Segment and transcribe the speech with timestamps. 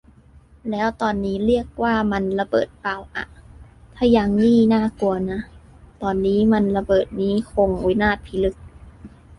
[0.69, 3.25] แล้วตอนนี้เรียกว่ามันระเบิดป่าวอ่ะ
[3.95, 5.39] ถ้ายังนี่น่ากลัวนะ
[6.01, 6.15] ตอน
[6.53, 8.55] มันระเบิดนี้คงวินาศพิลึก